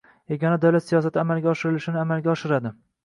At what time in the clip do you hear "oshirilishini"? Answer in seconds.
1.53-2.03